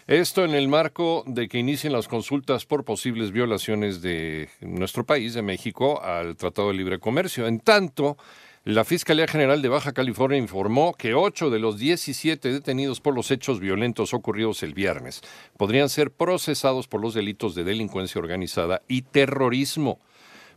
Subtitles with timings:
[0.08, 5.34] Esto en el marco de que inicien las consultas por posibles violaciones de nuestro país,
[5.36, 7.48] de México, al Tratado de Libre Comercio.
[7.48, 8.18] En tanto,
[8.64, 13.32] la Fiscalía General de Baja California informó que ocho de los 17 detenidos por los
[13.32, 15.22] hechos violentos ocurridos el viernes
[15.58, 20.00] podrían ser procesados por los delitos de delincuencia organizada y terrorismo.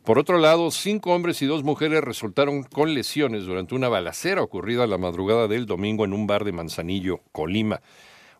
[0.05, 4.87] Por otro lado, cinco hombres y dos mujeres resultaron con lesiones durante una balacera ocurrida
[4.87, 7.81] la madrugada del domingo en un bar de Manzanillo, Colima.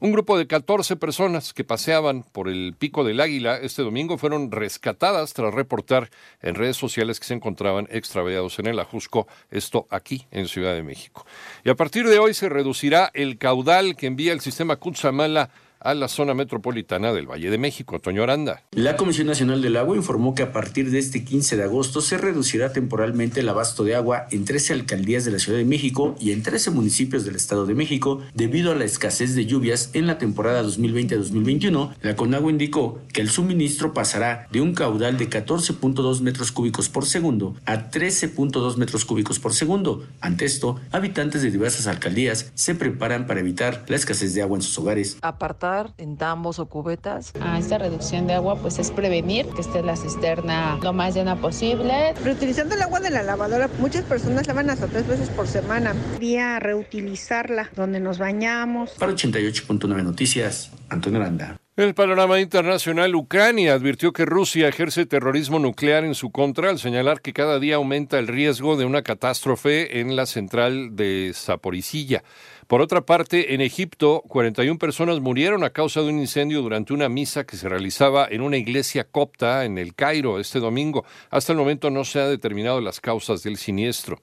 [0.05, 4.51] Un grupo de 14 personas que paseaban por el Pico del Águila este domingo fueron
[4.53, 6.11] rescatadas tras reportar
[6.43, 10.83] en redes sociales que se encontraban extraviados en el Ajusco, esto aquí en Ciudad de
[10.83, 11.25] México.
[11.65, 15.49] Y a partir de hoy se reducirá el caudal que envía el sistema Cutzamala
[15.85, 18.01] a la zona metropolitana del Valle de México.
[18.01, 18.63] Toño Aranda.
[18.73, 22.17] La Comisión Nacional del Agua informó que a partir de este 15 de agosto se
[22.17, 26.33] reducirá temporalmente el abasto de agua en 13 alcaldías de la Ciudad de México y
[26.33, 30.17] en 13 municipios del Estado de México debido a la escasez de lluvias en la
[30.17, 31.95] temporada 2020-2021.
[32.01, 37.05] La Conagua indicó que el suministro pasará de un caudal de 14.2 metros cúbicos por
[37.05, 40.07] segundo a 13.2 metros cúbicos por segundo.
[40.23, 44.63] Ante esto, habitantes de diversas alcaldías se preparan para evitar la escasez de agua en
[44.63, 45.19] sus hogares.
[45.21, 47.33] Apartar en tambos o cubetas.
[47.41, 51.37] A esta reducción de agua pues es prevenir que esté la cisterna lo más llena
[51.37, 52.15] posible.
[52.23, 55.95] Reutilizando el agua de la lavadora, muchas personas lavan hasta tres veces por semana.
[56.15, 58.91] Quería reutilizarla donde nos bañamos.
[58.93, 61.57] Para 88.9 Noticias, Antonio Aranda.
[61.77, 67.21] El panorama internacional, Ucrania advirtió que Rusia ejerce terrorismo nuclear en su contra al señalar
[67.21, 72.23] que cada día aumenta el riesgo de una catástrofe en la central de Zaporizhia.
[72.69, 77.09] Por otra parte, en Egipto, 41 personas murieron a causa de un incendio durante una
[77.09, 81.05] misa que se realizaba en una iglesia copta en el Cairo este domingo.
[81.31, 84.21] Hasta el momento no se han determinado las causas del siniestro.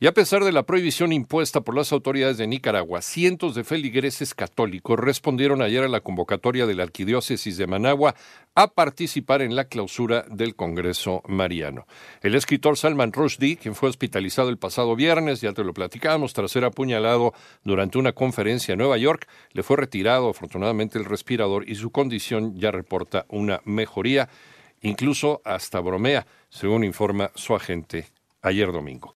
[0.00, 4.32] Y a pesar de la prohibición impuesta por las autoridades de Nicaragua, cientos de feligreses
[4.32, 8.14] católicos respondieron ayer a la convocatoria de la Arquidiócesis de Managua
[8.54, 11.88] a participar en la clausura del Congreso Mariano.
[12.22, 16.52] El escritor Salman Rushdie, quien fue hospitalizado el pasado viernes, ya te lo platicamos, tras
[16.52, 21.74] ser apuñalado durante una conferencia en Nueva York, le fue retirado afortunadamente el respirador y
[21.74, 24.28] su condición ya reporta una mejoría,
[24.80, 28.06] incluso hasta bromea, según informa su agente
[28.42, 29.16] ayer domingo.